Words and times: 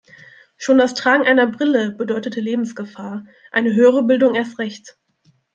Schon 0.57 0.79
das 0.79 0.95
Tragen 0.95 1.25
einer 1.27 1.45
Brille 1.45 1.91
bedeutete 1.91 2.41
Lebensgefahr, 2.41 3.23
eine 3.51 3.75
höhere 3.75 4.01
Bildung 4.01 4.33
erst 4.33 4.57
recht. 4.57 4.97